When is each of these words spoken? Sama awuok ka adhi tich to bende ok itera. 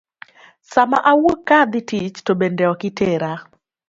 Sama 0.71 0.97
awuok 1.11 1.39
ka 1.47 1.55
adhi 1.63 1.81
tich 1.89 2.17
to 2.25 2.31
bende 2.39 2.63
ok 2.73 2.81
itera. 2.89 3.31